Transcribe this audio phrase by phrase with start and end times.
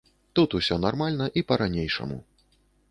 [0.39, 2.23] Тут усё нармальна і па-ранейшаму.